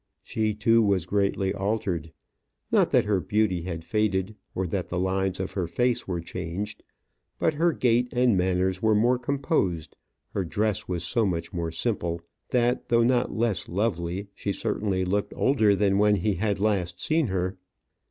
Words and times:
She, 0.23 0.55
too, 0.55 0.81
was 0.81 1.05
greatly 1.05 1.53
altered. 1.53 2.11
Not 2.71 2.89
that 2.89 3.05
her 3.05 3.19
beauty 3.21 3.61
had 3.61 3.83
faded, 3.83 4.35
or 4.55 4.65
that 4.65 4.89
the 4.89 4.97
lines 4.97 5.39
of 5.39 5.51
her 5.51 5.67
face 5.67 6.07
were 6.07 6.19
changed; 6.21 6.81
but 7.37 7.53
her 7.53 7.71
gait 7.71 8.07
and 8.11 8.35
manners 8.35 8.81
were 8.81 8.95
more 8.95 9.19
composed; 9.19 9.95
her 10.33 10.43
dress 10.43 10.87
was 10.87 11.03
so 11.03 11.23
much 11.27 11.53
more 11.53 11.69
simple, 11.71 12.19
that, 12.49 12.89
though 12.89 13.03
not 13.03 13.37
less 13.37 13.69
lovely, 13.69 14.25
she 14.33 14.51
certainly 14.51 15.05
looked 15.05 15.35
older 15.35 15.75
than 15.75 15.99
when 15.99 16.15
he 16.15 16.33
had 16.33 16.59
last 16.59 16.99
seen 16.99 17.27
her. 17.27 17.59